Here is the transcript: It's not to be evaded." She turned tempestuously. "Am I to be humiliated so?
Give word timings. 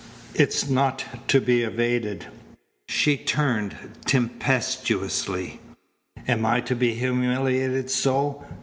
It's 0.33 0.67
not 0.67 1.05
to 1.27 1.39
be 1.39 1.61
evaded." 1.61 2.25
She 2.89 3.17
turned 3.17 3.75
tempestuously. 4.05 5.59
"Am 6.27 6.43
I 6.43 6.59
to 6.61 6.75
be 6.75 6.95
humiliated 6.95 7.91
so? 7.91 8.43